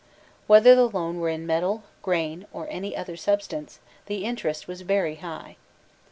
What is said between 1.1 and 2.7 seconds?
were in metal, grain, or